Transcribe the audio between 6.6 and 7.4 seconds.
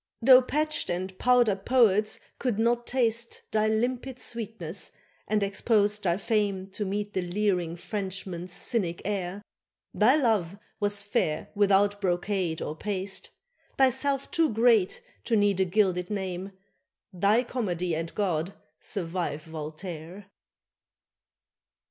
To meet the